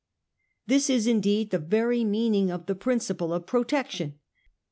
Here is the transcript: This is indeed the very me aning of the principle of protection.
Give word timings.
This 0.65 0.89
is 0.89 1.05
indeed 1.05 1.51
the 1.51 1.59
very 1.59 2.03
me 2.03 2.27
aning 2.27 2.49
of 2.49 2.65
the 2.65 2.73
principle 2.73 3.31
of 3.31 3.45
protection. 3.45 4.17